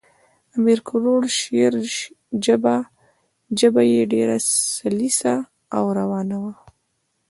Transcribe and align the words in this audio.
د 0.49 0.51
امیر 0.57 0.79
کروړ 0.89 1.21
شعر 1.39 1.73
ژبه 3.59 3.81
ئي 3.89 3.99
ډېره 4.13 4.37
سلیسه 4.81 5.35
او 5.75 5.83
روانه 5.99 6.37
ده. 6.43 6.53